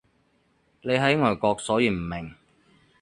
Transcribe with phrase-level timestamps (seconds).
[0.81, 2.33] 你喺外國所以唔明